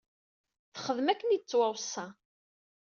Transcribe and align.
Texdem 0.73 1.07
akken 1.11 1.33
i 1.35 1.37
d-tettwaweṣṣa. 1.39 2.07